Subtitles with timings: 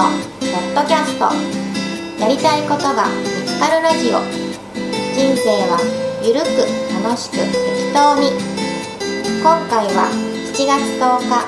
[0.00, 0.08] の
[0.40, 1.28] ポッドキャスト。
[2.18, 4.24] やりたいことが見つかるラジオ。
[5.12, 5.76] 人生は
[6.24, 6.64] ゆるく
[7.04, 8.32] 楽しく適当に。
[9.44, 11.44] 今回は7月10日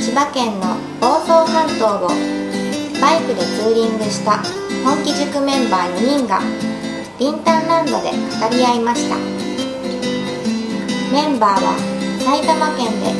[0.00, 2.08] 千葉県の房総半島を
[2.98, 4.40] バイクでツーリングした
[4.84, 6.40] 本気塾メンバー4人が
[7.18, 9.16] リンタンランドで語り合いました。
[11.12, 11.76] メンバーは
[12.24, 13.12] 埼玉県で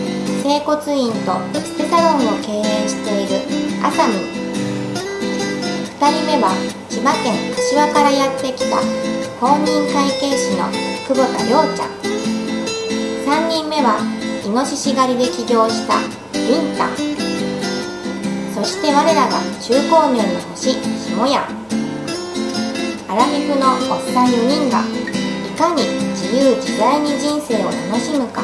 [0.43, 4.42] 整骨院とエステサロンを経営しているあさみ
[6.11, 6.51] 人目は
[6.88, 8.77] 千葉県柏からやってきた
[9.38, 10.66] 公認会計士の
[11.06, 12.02] 久保田亮ちゃん。
[13.33, 13.97] 3人目は
[14.45, 15.95] イノシシ狩りで起業した
[16.34, 16.97] りんたん
[18.52, 21.48] そして我らが中高年の星下や
[23.09, 28.42] アラフィフのおっさん4人がいかに自由自在に人生を楽しむか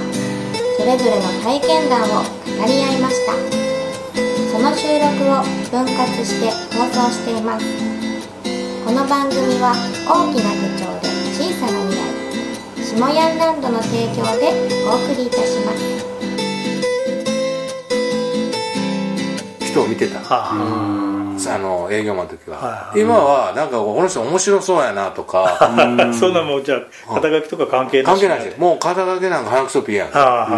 [0.79, 3.68] それぞれの体験談を語り合いました。
[4.59, 7.65] その収録を分割して放送しています。
[8.85, 9.73] この番組は
[10.05, 12.03] 大きな手帳で小さな未来
[12.85, 14.51] 下ヤンランドの提供で
[14.85, 15.79] お送りいたします。
[19.65, 25.57] 人を見てた、はあの営業マンの時は、はい今はなんかこの人面白そうやなとか。
[25.61, 30.07] あ、そんなもんじゃあ肩書きとか関係なし関係ないしもう肩書きなんか鼻くそピーや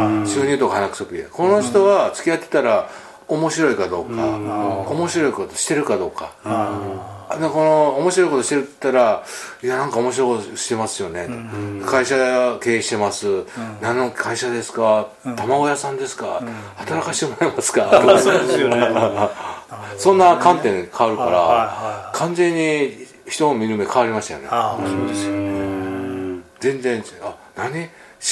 [0.09, 0.27] ん。
[0.27, 2.89] 収入とか鼻くそピーやこの人は付き合ってたら
[3.31, 9.23] 面白いかどうか、面白いことしてるかどうか、あでこの面白いことしてるったら
[9.63, 11.29] 「いやなんか面白いことしてますよね」
[11.87, 12.17] 会社
[12.61, 13.45] 経営してます、
[13.81, 16.43] 何の会社ですか、卵屋さんですか、
[16.77, 18.89] 働かせてもらえますか、あそうですよね。
[19.97, 24.49] そんな観点変わるから、完全に人を見る目変わりましたよね。
[24.51, 26.43] ああそうですよね。
[26.59, 27.89] 全然あ何？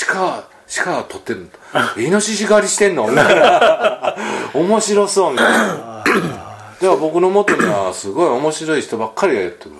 [0.08, 0.42] 鹿
[0.76, 1.48] 鹿取ってる
[1.96, 2.02] の？
[2.02, 3.08] イノシシ狩りしてんの？
[4.54, 6.04] 面白そうみたいな。
[6.04, 9.76] だから僕の元にはすごい面白い人ばっかりがやってくる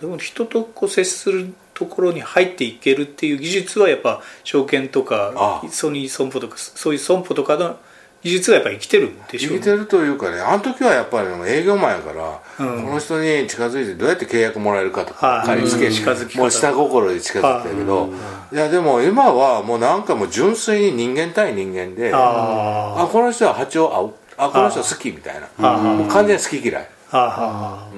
[0.00, 7.76] でも人とこう接するところに入っていけるっていう技術はやっぱ証券とかあソニー損保とかそういう損保とかの
[8.22, 9.58] 技術がやっぱ生きてるんでしょうね。
[9.58, 12.84] 生きてるというかねあの時はやっぱり営業マンやから、うん。
[12.84, 15.46] この人に近づいてどうやって契約もらえるかとかはい。
[15.46, 16.40] 借り付け近づき方。
[16.40, 18.12] もう下心で近づいてたけど
[18.50, 25.48] いやでも今はもうなんかもう純粋に人間対人間でああこの人は波長合うあこの人は好きみたいな。
[25.58, 26.88] 完全に好き嫌い。
[27.10, 27.88] あはあはあ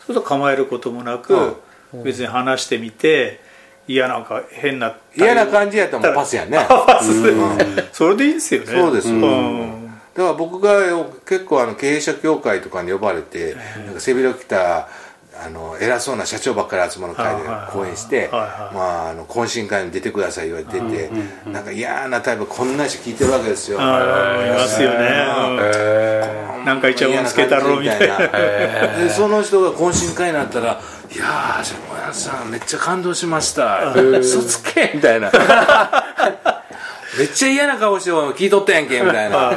[0.00, 1.56] そうすると構えることもなく
[2.04, 3.40] 別に話してみて
[3.86, 7.22] いやなんか変な嫌な感じやったらもうパスやんねパス。
[7.92, 8.66] それでいいですよね。
[8.66, 9.10] そうです。
[9.10, 9.20] ん。
[10.14, 10.80] だから僕が
[11.26, 13.54] 結構あの経営者協会とかに呼ばれて
[13.86, 14.88] なんか背広着た
[15.44, 21.10] あの偉そうな社長ばっかり集まる会で講演して、懇親会に出てください言われてて、
[21.46, 23.80] なんか嫌なタイプこんな人聞いてるわけですよ。
[23.80, 25.26] ああいますよね。
[26.58, 26.64] うん。
[26.64, 28.18] なんかイチャモンつけたろみたいな。
[28.98, 31.74] でその人が懇親会になったら「いやー下
[32.06, 33.92] 屋さんめっちゃ感動しました。
[33.94, 35.30] 嘘つけ」みたいな
[37.18, 39.50] めっちゃ嫌な顔して聞いとったやんけみたいな。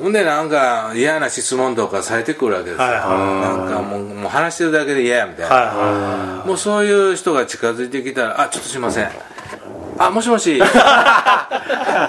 [0.00, 3.02] ほんでなんか嫌な質問とかされてくるわけですよ、はいはい
[3.40, 9.10] なんかもうもう話してるだけで嫌やみたいな、はいはもうそういう人が近づいてきたら「あちょっとすいません」
[9.98, 10.60] あもしもし。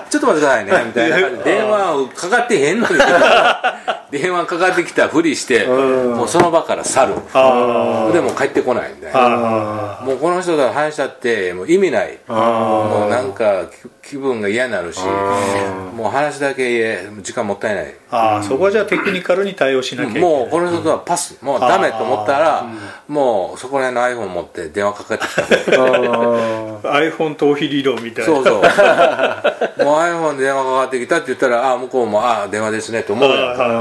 [0.09, 1.43] ちょっと待ってくださいねみたいな感じで。
[1.43, 2.97] 電話かかってへんのに
[4.13, 7.15] 電話かかってきたふりしてもうその場から去る。
[7.33, 10.01] あでもう帰ってこないみたいあな。
[10.01, 12.19] あもうこの人と話したってもう意味ない。
[12.27, 13.65] もうなんか
[14.03, 14.99] 気気分が嫌になるし
[15.95, 17.93] もう話だけ時間もったいない。
[18.09, 20.29] ああそこはじゃあテクニカルに対応しなきゃいけない。
[20.29, 21.43] もうこの人とはパス。
[21.43, 22.65] もうダメと思ったら
[23.07, 25.41] もうそこら辺の iPhone 持って電話かかってきた。
[25.73, 28.33] iPhone 逃避理論みたいな。
[28.33, 28.55] そうそう。
[29.83, 33.29] もう iPhone で電話かかってきたって言ったらあ向こうもあ電話ですねと思う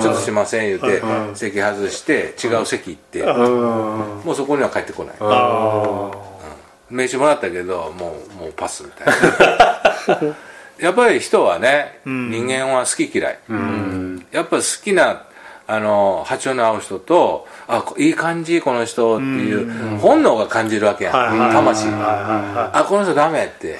[0.03, 1.03] ちょっとすいません言って
[1.34, 3.23] 席外して違う席行って。
[3.23, 5.14] もうそこには帰ってこない。
[5.20, 6.11] あ
[6.93, 9.06] 名刺もらったけどもうもうパスみたい
[10.20, 10.34] な
[10.78, 13.38] やっぱり人はね、人間は好き嫌い、
[14.30, 15.26] やっぱ好きな
[15.67, 21.87] あの波長の合う人とあこいい感じこの人っていう本能が感じるわけや魂。
[21.88, 23.79] あこの人ダメって、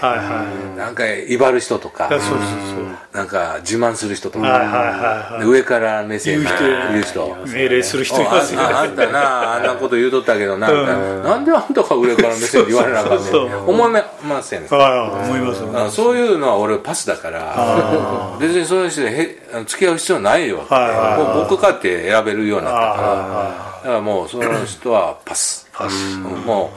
[0.77, 2.09] なんか威張る人とか。
[2.09, 2.93] そうそうそう。
[3.13, 6.49] なんか自慢する人とか、上から目線で
[6.93, 7.37] 言う人。
[7.47, 8.67] 命令する人いおますよね。
[8.67, 18.37] ああんたなあんなこと言うとったけどな、ななんであんたが上から目線で言われなあかんねんそうそう思いますよねはい思いますあそういうのは俺パスだから。
[18.41, 23.13] 別にそういう人でへ付き合う必要ないよ、はいはい僕かって選べるようになったから。
[23.13, 25.69] あだからもうその人はパス。
[25.73, 26.17] パス。
[26.19, 26.69] もう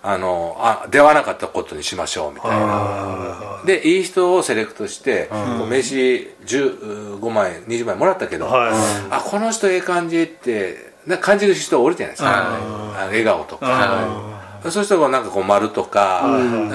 [0.00, 3.62] あのあ出会わなかったことにしましょうみたいな。
[3.64, 8.72] でいい人をセレクトして、こう名刺15枚20枚もらったけど、はい
[9.10, 14.38] あこの人ええ感じってな感じる人おるじゃないですか、あの笑顔とか。
[14.70, 16.24] そういう人がなんかこう丸とか、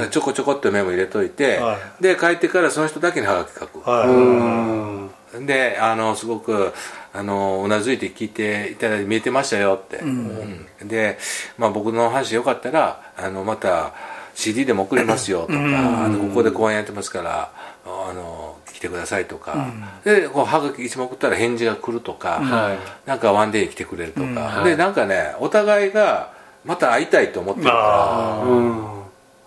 [0.10, 5.03] ちょこちょこっとメモ入れといて、はで帰ってからその人だけにハガキ書く、はい
[5.46, 6.74] であのすごく
[7.14, 10.68] あのうなずいて聞いていただいて見えてましたよって、うん。
[10.84, 11.18] で、
[11.58, 13.94] まあ、僕の話よかったらあのまた
[14.36, 17.52] CD でも送りますよとか、あのここで公演やってますから
[17.86, 19.68] あの来てくださいとか、
[20.04, 22.78] でこうはがき一枚送ったら返事が来るとか、はい。
[23.08, 26.34] なんかワンデーに来てくれるとか、でなんかねお互いが
[26.66, 28.93] また会いたいと思ってるから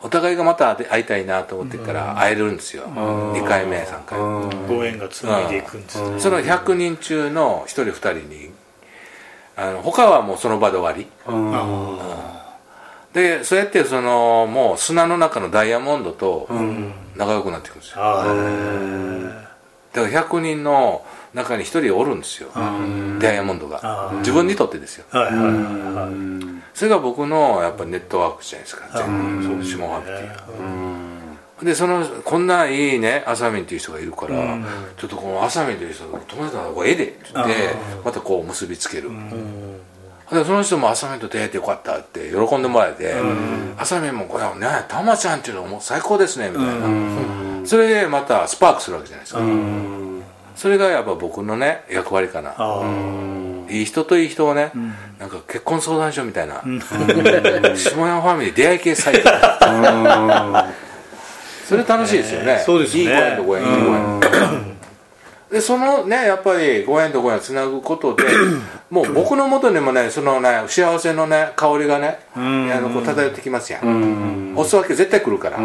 [0.03, 6.21] お互いがまた会いたいなと思ってるから会えるんですよ、2回目3回目、ーご縁が紡いでいくんですね。
[6.21, 8.51] その100人中の1人2人に
[9.57, 11.07] あの他はもうその場で終わり。
[11.27, 11.99] うん。
[13.15, 16.47] でそうやってそのもう砂の中のダイヤモンドと
[17.17, 17.97] 仲良くなっていくんですよ。
[17.99, 18.27] あ
[19.95, 21.03] だから100人の
[21.33, 22.51] 中に1人おるんですよ。
[23.19, 24.13] ダイヤモンドが。
[24.19, 25.07] 自分にとってですよ。
[25.11, 26.36] ーはいはいはい
[26.77, 28.87] それが僕のやっぱネットワークじゃないですか。
[28.93, 34.59] 全部下半期でそのこんないいねあさみんっていう人がいるから、
[34.99, 37.53] ちょっとこのあさみんという人と友達の方がええでって言って
[38.05, 39.09] またこう結びつける、
[40.31, 43.15] でその人もあさみんと出会えてよかったって喜んでもらえて
[43.79, 49.41] あさみんもこれねたまちゃんっていうのもう最高ですねみたいな、 それでまたスパークするわけじゃないですか、
[50.57, 52.83] それがやっぱ僕のね役割かな、あ
[53.79, 54.73] いい人といい人をね、
[55.19, 56.63] なんか結婚相談所みたいな、
[57.77, 59.29] 下山ファミリー出会い系サイト。
[61.67, 63.03] それ楽しいですよね、そうですね。
[63.03, 64.77] いいご縁とご縁いいご縁。
[65.51, 68.25] でそのねやっぱりご縁とご縁をつなぐことで
[68.91, 75.59] もう僕のもとにもねそのね幸せのね香りがね、あのこう漂ってきますやん、お裾分け絶対来るから、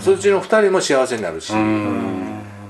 [0.00, 1.52] そっちの2人も幸せになるし、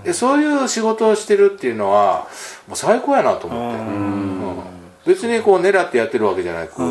[0.02, 2.26] でそういう仕事をしてるっていうのは
[2.66, 4.35] もう最高やなと思って、うん
[5.06, 6.82] 別にこう狙ってやってるわけじゃなく、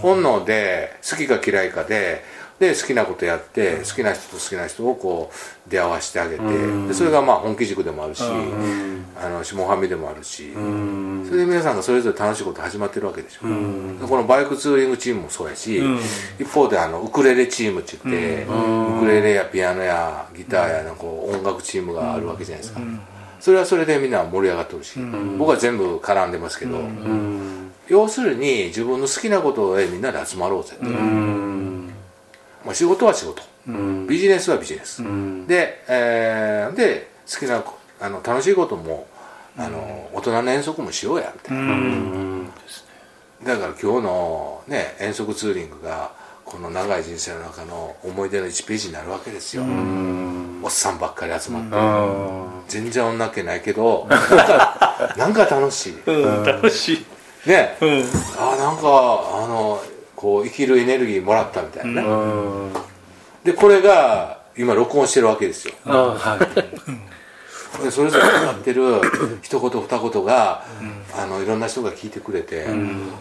[0.00, 2.22] 本能で好きか嫌いかで
[2.58, 5.32] で好きなことやって好きな人と好きな人をこ
[5.66, 6.44] う出会わせてあげて、
[6.86, 10.58] でそれがまあ本気塾でもあるし、あの下半身でもあるし、そ
[11.32, 15.82] れで皆さんがそれぞれ楽しいこと始まってるわけでしょ、でこのバイクツーリングチームもそうやし、
[16.38, 22.80] 一方であのウクレレチームって言って、ウクレレやピアノやギターやなんかこう音楽チームがあるわけじゃないですか、
[23.44, 24.98] それはそれでみんな盛り上がってるし、
[25.36, 26.80] 僕は全部絡んでますけど、
[27.88, 30.76] 要するに自分の好きなことでみんなで集まろうぜ。
[30.76, 33.42] って、まあ、仕事は仕事、
[34.08, 35.02] ビジネスはビジネス、
[35.46, 39.06] で,、えーで好きなこあの楽しいことも
[39.58, 42.50] あの大人の遠足もしようやみたいな、
[43.44, 46.12] だから今日の、ね、遠足ツーリングが
[46.46, 49.64] この長い人生の中の思い出の1ページになるわけですよ、
[50.64, 54.08] おっさんばっかり集まって、全然女っ気ないけど
[55.18, 57.06] なんか楽しいうん楽しい。
[57.48, 58.04] ね、うん。
[58.38, 59.82] あなんかあの
[60.16, 62.08] こう生きるエネルギーもらったみたいなね、
[63.44, 65.74] でこれが今録音してるわけですよ。
[65.84, 67.84] あはい。
[67.84, 69.00] でそれぞれ使ってる
[69.42, 70.64] 一言二言が、
[71.14, 72.66] あのいろんな人が聞いてくれて、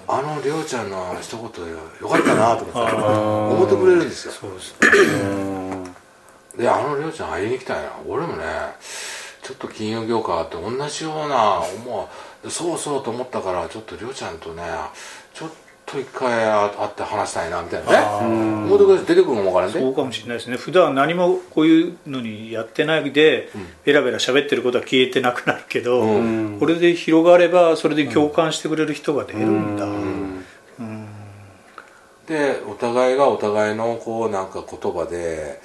[0.07, 4.31] あのりょうちゃんの一言よよかったなとかさ思ってくれるんですよ。
[4.31, 5.52] そうですね
[6.57, 8.43] であのりょうちゃん会いに行きたいな俺もね
[9.41, 12.09] ちょっと金融業界あって同じような思
[12.43, 14.63] うそうそうと思ったからちょっとりょうちゃんとね
[15.33, 15.49] ちょっ
[15.85, 18.43] と一回会って話したいなみたいなね。
[18.63, 20.57] 思ってくれて出てくるのも分からんでそうかもしれないですね。
[20.57, 23.49] 普段何もこういうのにやってないで、
[23.83, 26.01] ベラベラ喋ってることは消えてなくなるけど、
[26.59, 29.85] これで広がればそれで共感してくれる人が出るんだ、
[32.27, 35.59] でお互いがお互いのこうなんか言葉で「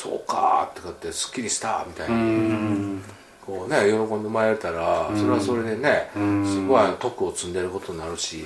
[0.00, 2.16] そうか」とかって「すっきりした」みたいな、
[3.44, 8.44] こうね喜んでもらえたらそれはそれでねすごい徳を積んでることになるし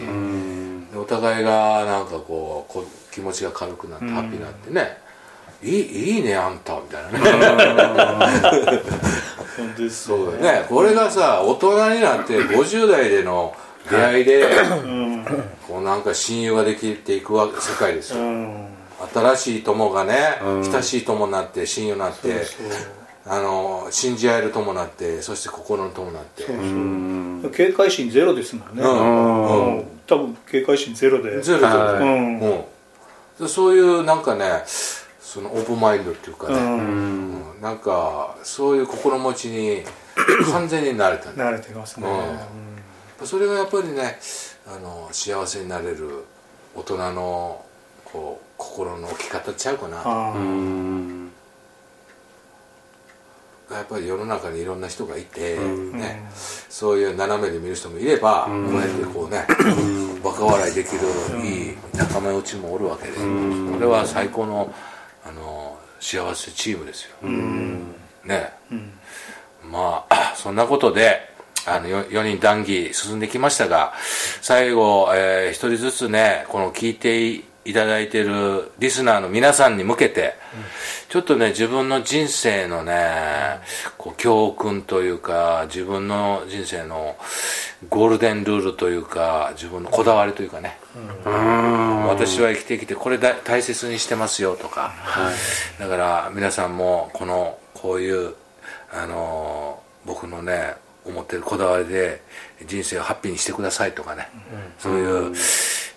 [0.92, 4.98] でお互いがなんかこうこう気持ちが軽くなってハッピーになってね
[5.62, 7.20] 「いいいいねあんた」みたいな
[8.72, 8.82] ね。
[9.88, 10.66] そうだよね。
[10.68, 13.54] これがさ大人になって50代での
[13.88, 14.44] 出会いで
[15.66, 18.20] こうなんか親友ができていくわ世界ですよ。
[18.20, 18.66] うん。
[19.12, 22.46] 新しい友がね、親しい友になって親友になって
[23.26, 26.44] あの信じ合える友になってそして心の友になって。
[27.56, 29.76] 警戒心ゼロですもんね、うん。
[29.76, 29.84] うん。
[30.06, 31.40] 多分警戒心ゼロで。
[31.42, 32.02] ゼロゼロはい。
[32.02, 32.40] うん。
[32.40, 32.64] うん。
[33.38, 34.62] でそういうなんかね
[35.20, 36.62] そのオープンマインドっていうかね、うん。
[36.62, 37.62] うん。
[37.62, 39.82] なんかそういう心持ちに
[40.52, 41.30] 完全になれた。
[41.30, 42.06] ね慣れてますね、
[43.20, 43.26] うん。
[43.26, 44.18] それがやっぱりね
[44.66, 46.24] あの幸せになれる
[46.74, 47.64] 大人の
[48.04, 49.96] こう心の置き方ちゃうかな
[53.70, 56.22] やっぱり世の中にいろんな人がいて、ね、
[56.68, 59.44] そういう斜めで見る人もいれば、こうやってこうね、
[60.22, 61.00] バカ笑いできる
[61.44, 63.20] いい仲間内もおるわけで、こ
[63.80, 64.72] れは最高の
[65.24, 67.28] あの幸せチームですよ、
[68.24, 68.52] ね、
[69.64, 71.33] まあそんなことで
[71.66, 73.92] あの 4, 人談義進んできましたが
[74.42, 80.34] 最後、えー一人ずつねこの聞いていただいているリスナーの皆さんに向けて、
[81.08, 83.60] ちょっとね自分の人生のね
[83.96, 87.16] こう教訓というか自分の人生の
[87.88, 90.76] ゴールデンルールというか自分のこだわりというかね、
[92.06, 94.92] 私は生きてきてこれだ大切にしてますよとか、
[95.78, 98.34] だから皆さんもこのこういう
[98.92, 102.22] あの僕のね思ってるこだわりで
[102.66, 104.28] 人生をハッピーにしてくださいとかね、
[104.78, 105.34] そういう、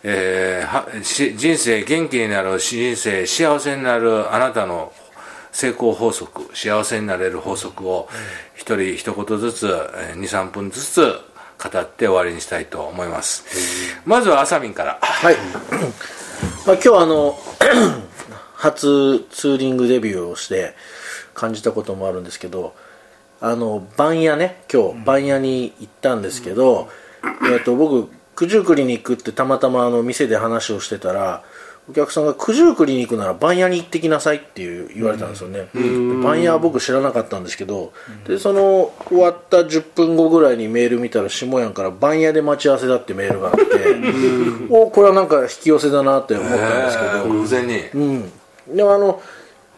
[0.04, 4.94] えーはし人生元気になる人生幸せになるあなたの
[5.52, 8.10] 成功法則幸せになれる法則を
[8.56, 11.02] 一人一言ずつ23分ずつ
[11.58, 13.44] 語って終わりにしたいと思います、
[14.06, 15.00] まずはあさみんから。
[15.02, 15.36] はい、
[16.68, 17.38] まあ、今日あの
[18.54, 20.76] 初ツーリングデビューをして
[21.34, 22.76] 感じたこともあるんですけど
[23.39, 26.89] あの番屋ね今日番屋に行ったんですけど、
[27.51, 31.44] えっと僕九十九里に行くってたまたまあの店で話をしてたら
[31.89, 37.94] お客さんが九十九里に行くなら番屋に行ってきなさいっていう言われたんですよね、で番屋は僕知らなかったんですけど、
[38.25, 43.62] でその終わった10分後ぐらいにメール見たら下屋から番屋で待ち合わせだってメールがあって
[44.70, 49.22] おこれはなんか引き寄せだなって思ったんですけど、えー偶然に、うん、でもあの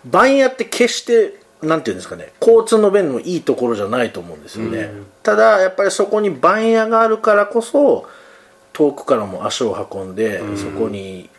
[0.03, 4.89] 番屋って決してなんていうんですかね交通の便のいいところじゃないと思うんですよね、
[5.23, 8.07] ただやっぱりそこに番屋があるからこそ
[8.73, 11.29] 遠くからも足を運んで、そこに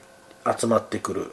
[0.59, 1.33] 集まってくる、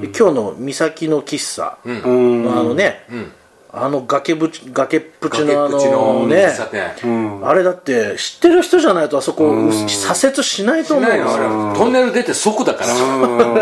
[0.00, 2.44] で今日の岬の喫茶うん。
[2.44, 3.32] のあのね、ん
[3.70, 6.46] あの崖ぶち崖っぷちのあ崖っぷちののね。
[6.46, 11.10] 喫茶店、あれだって知ってる人じゃないとあそこ左折しないと思う。
[11.10, 12.94] んですよトンネル出て即だから。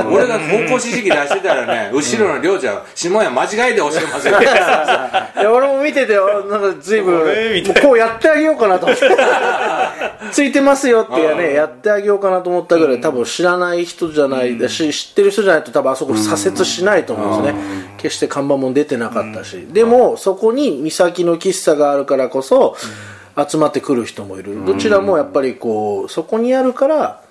[0.08, 4.40] 俺が方向指示器出してたらね後ろのりょうちゃん下屋間違いで押してますよ。
[4.40, 4.44] い
[5.44, 7.20] や俺も見ててあなんか随分
[7.82, 9.06] こうやってあげようかなと思って。
[10.32, 17.60] ついてますよってねやってあげようかなと思ったぐらい多分知らない人じゃないだし知ってる人じゃないと多分あそこ左折しないと思うんですね
[17.98, 19.66] 決して看板も出てなかったし。
[19.72, 22.76] でもそこに岬の喫茶があるからこそ
[23.36, 24.64] 集まってくる人もいる。
[24.64, 27.22] どちらもやっぱりこうそこにあるから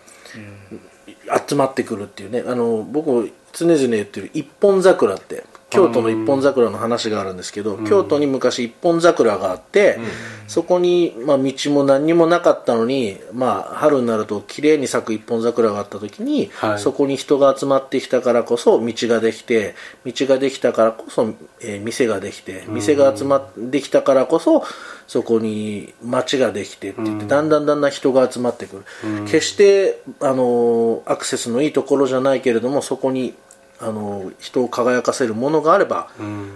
[1.47, 2.43] 集まってくるっていうね。
[2.45, 9.97] あの僕常々言ってる一本桜って京都の一本桜の話があるんですけど、京都に昔一本桜があって、
[10.47, 16.79] そこに、まあ、道も何にもなかったのに、まあ、春になると綺麗に咲く一本桜があった時に、はい。
[16.79, 19.75] そこに人が集まってきたからこそ道ができて
[20.05, 24.63] 道ができたからこそ、えー店ができて店が集まってきたからこそ
[25.07, 28.83] そこに街ができてって言って、だんだんだんだん人が集まってくる、
[29.25, 33.35] 決してあのアクセスのいいところじゃないけれどもそこに
[33.79, 36.09] あの人を輝かせるものがあれば、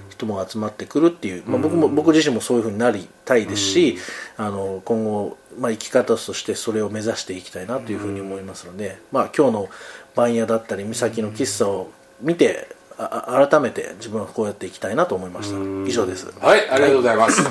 [0.10, 3.98] 人も集まってくるっていう、まあ、僕も僕自身もそういうふうになりたいですし、
[4.38, 9.70] あの今後、まあ、生き方としてそれを目指していきたいなというふうに思いますので、まあ、今日の
[10.16, 15.90] 番屋だったり岬の喫茶を見てああ改めて自分はこうやっていきたいなと思いました。
[15.90, 16.28] 以上です。
[16.40, 17.42] はいありがとうございます、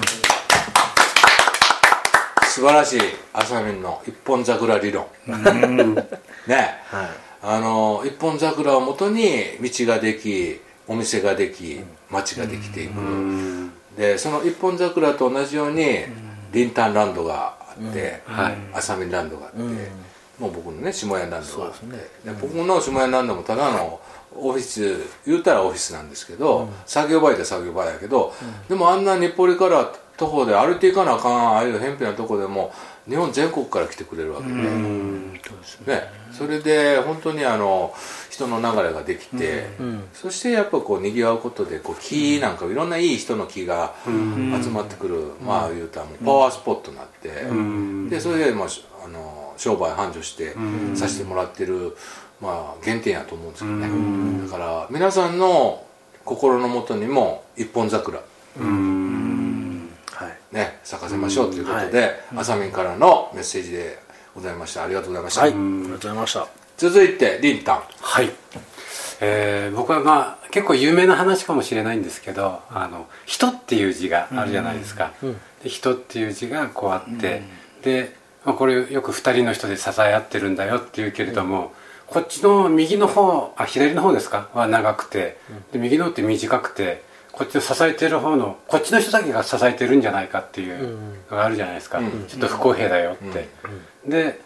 [2.59, 3.01] 素晴らしい
[3.33, 5.07] あさみんの一本桜理論。
[6.47, 6.75] ね、
[7.43, 11.81] あの一本桜をもとに道ができお店ができ
[12.11, 12.93] 街ができていく、
[13.97, 16.05] でその一本桜と同じように
[16.53, 18.23] リンタンランドがあって、
[18.73, 19.59] あさみんランドがあって、
[20.39, 24.01] もう僕のね下屋ランドがあって、で僕の下屋ランドもただの
[24.35, 28.33] オフィス言うたらオフィスなんですけど、作業場や作業場やけど、
[28.69, 32.73] でもあんな日暮里から徒歩で歩いていかなあかんああいう偏僻なとこでも
[33.09, 34.69] 日本全国から来てくれるわけで、ね、
[36.31, 37.95] それで本当にあの
[38.29, 39.67] 人の流れができて、
[40.13, 50.55] そしてやっぱこう賑わうことでこう木なんかいろんないい人の木が集まってくる、まあ言うたらパワースポットになって、でそれでまあしあの商売繁盛して
[50.95, 51.97] させてもらってる、
[52.41, 55.83] まあ、原点やと思うんですけどね、だから皆さんの
[56.25, 58.19] 心のもとにも一本桜。
[58.19, 58.88] はい
[60.53, 63.99] ね咲かせましょうということで、あさみんからのメッセージで
[64.35, 64.85] ございました。
[64.85, 66.47] ありがとうございました、はい、ありがとうございました。
[66.77, 68.31] 続いてりんたんはい、
[69.21, 75.13] えー僕はまあ結構有名な話かもしれないんですけど「あの人」っていう字があるじゃないですか、
[75.63, 77.43] で人っていう字がこうあって、
[77.83, 81.73] で、まあ、これよく2人の人で支え合ってるんだよっていうけれども、
[82.07, 84.49] こっちの右の方あ左の方ですか？
[84.55, 85.37] は長くて
[85.73, 87.03] で右の方って短くて
[87.39, 90.99] こっちの支えてる方のこっちの人だけが支えてるんじゃないかっていう
[91.31, 93.49] のがあるじゃないですか、ちょっと不公平だよって、
[94.05, 94.41] で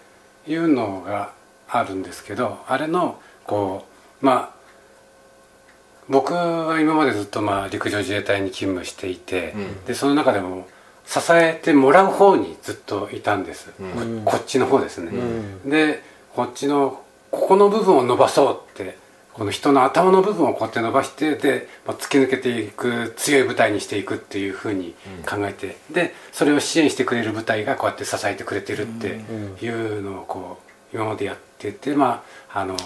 [0.47, 1.33] いうのが
[1.69, 3.87] あるんですけどあれのこ
[4.21, 4.63] うまあ
[6.11, 9.55] 僕は今までずっとまあ陸上自衛隊に勤務していて、
[9.87, 10.67] でその中でも
[11.07, 13.71] 支えてもらう方にずっといたんです、
[14.25, 15.13] ここっちの方ですね、
[15.65, 16.03] で
[16.35, 18.99] こっちのここの部分を伸ばそうって
[19.35, 24.95] この人の頭の部分をこうやって伸ばしてで、まあ、突き抜けていく強い舞台にしていくっていうふうに
[25.29, 29.21] 考えて、でそれを支援してくれる舞台がこうやって支えてくれてるって
[29.65, 30.59] いうのをこ
[30.93, 32.23] う今までやっててま
[32.53, 32.77] ああの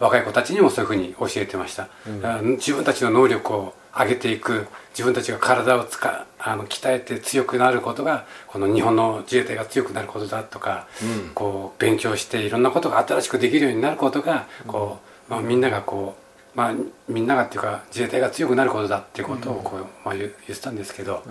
[0.00, 1.88] 若い子たちにもそういうふうに教えてました、だ
[2.20, 10.88] から自分たちの能力を上げていく自分たちが体を使あの鍛えて強くなることがこの日本の自衛隊が強くなることだとか、
[11.34, 16.16] こう勉強していろんなことが新しくできるようになることがこう、まあ、みんながこ
[16.54, 16.74] う、まあ、
[17.08, 21.22] みんながっていうか自衛隊が強くなることだっていうことをこう、まあ、言言ってたんですけど、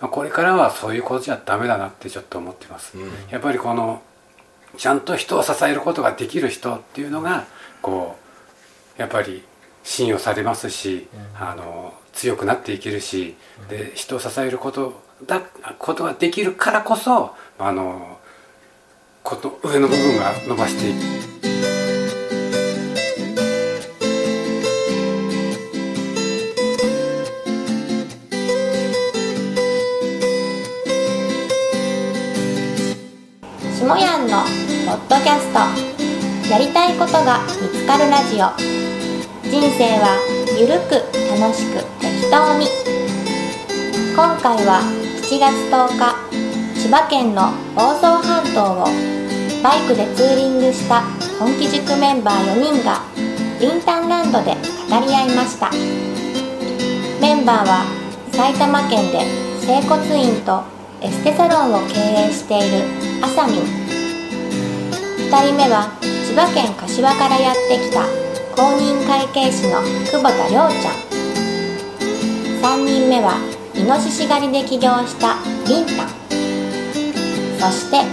[0.00, 2.96] まあ、これからはそういうことじゃダメだなってちょっと思ってます。
[3.30, 4.02] やっぱりこの
[4.76, 7.46] ちゃんと人を支えることができる人っていうのが
[7.80, 8.16] こ
[8.98, 9.42] うやっぱり
[9.82, 13.36] 信用されますし、あの強くなっていけるし
[13.68, 15.40] で人を支えることだ
[15.78, 18.18] ことができるからこそあの
[19.22, 20.92] この上の部分が伸ばしてい
[21.32, 21.35] く。
[34.96, 36.50] ッドキャスト。
[36.50, 38.48] やりたいことが見つかるラジオ。
[39.44, 40.16] 人生は
[40.58, 41.04] ゆるく
[41.38, 42.66] 楽しく適当に。
[44.14, 44.80] 今回は
[45.20, 48.86] 7月10日千葉県の房総半島を
[49.62, 51.02] バイクでツーリングした
[51.38, 53.02] 本気塾メンバー4人が
[53.60, 55.70] リンタンランドで語り合いました。
[57.20, 57.84] メンバーは
[58.32, 59.20] 埼玉県で
[59.60, 60.64] 整骨院と
[61.02, 62.84] エステサロンを経営している
[63.22, 63.95] あさみん
[65.26, 68.06] 2人目は千葉県柏からやってきた
[68.54, 71.02] 公認会計士の久保田亮ちゃん。
[72.62, 73.34] 3人目は
[73.74, 75.34] イノシシ狩りで起業した
[75.66, 76.04] リンタ。
[76.04, 76.08] ン
[77.58, 78.06] そして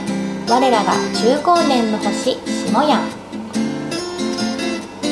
[0.50, 3.02] 我らが中高年の星下やん。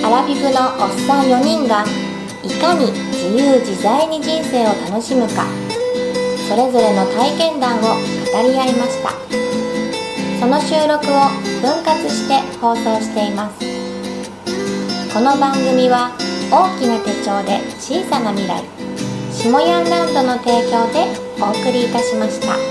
[0.03, 1.85] アラフィフのおっさん4人が
[2.43, 5.45] いかに自由自在に人生を楽しむか
[6.49, 7.87] それぞれの体験談を語
[8.41, 9.40] り合いました。
[10.41, 11.29] その収録を
[11.61, 13.59] 分割して放送しています
[15.13, 16.17] この番組は
[16.51, 18.63] 大きな手帳で小さな未来
[19.31, 21.05] 下ヤンランドの提供で
[21.39, 22.70] お送りいたしました。